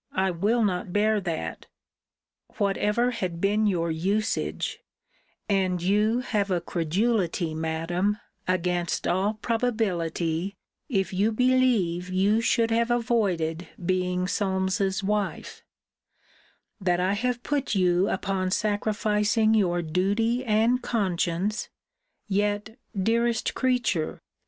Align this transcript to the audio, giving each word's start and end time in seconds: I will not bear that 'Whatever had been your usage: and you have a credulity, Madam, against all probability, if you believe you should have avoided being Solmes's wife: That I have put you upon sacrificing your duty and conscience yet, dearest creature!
I 0.15 0.31
will 0.31 0.63
not 0.63 0.91
bear 0.91 1.21
that 1.21 1.67
'Whatever 2.57 3.11
had 3.11 3.39
been 3.39 3.67
your 3.67 3.91
usage: 3.91 4.79
and 5.47 5.79
you 5.79 6.21
have 6.21 6.49
a 6.49 6.59
credulity, 6.59 7.53
Madam, 7.53 8.17
against 8.47 9.07
all 9.07 9.35
probability, 9.35 10.57
if 10.89 11.13
you 11.13 11.31
believe 11.31 12.09
you 12.09 12.41
should 12.41 12.71
have 12.71 12.89
avoided 12.89 13.67
being 13.85 14.27
Solmes's 14.27 15.03
wife: 15.03 15.61
That 16.79 16.99
I 16.99 17.13
have 17.13 17.43
put 17.43 17.75
you 17.75 18.09
upon 18.09 18.49
sacrificing 18.49 19.53
your 19.53 19.83
duty 19.83 20.43
and 20.43 20.81
conscience 20.81 21.69
yet, 22.27 22.75
dearest 22.99 23.53
creature! 23.53 24.19